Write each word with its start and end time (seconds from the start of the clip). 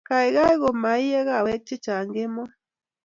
keikei 0.07 0.55
ko 0.61 0.69
ma 0.81 0.91
iee 1.05 1.21
kawek 1.27 1.61
che 1.67 1.75
chang 1.85 2.07
kemoi 2.13 2.51